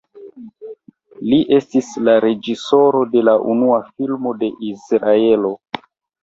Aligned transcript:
Li 1.33 1.37
estis 1.57 1.89
la 2.07 2.15
reĝisoro 2.25 3.03
de 3.13 3.23
la 3.27 3.35
unua 3.57 3.79
filmo 3.93 4.35
de 4.41 4.51
Izraelo. 4.71 5.55